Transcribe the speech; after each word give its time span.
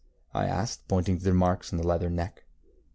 ŌĆØ 0.33 0.39
I 0.39 0.45
asked, 0.47 0.87
pointing 0.87 1.19
to 1.19 1.23
the 1.25 1.31
marks 1.31 1.67
upon 1.67 1.77
the 1.77 1.87
leathern 1.87 2.15
neck. 2.15 2.43